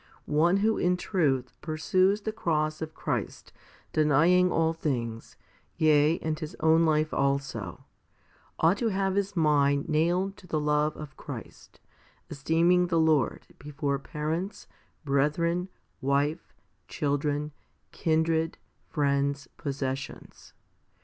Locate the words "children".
16.87-17.51